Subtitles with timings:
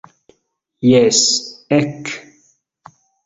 [0.91, 1.19] Jes,
[1.79, 2.05] ek!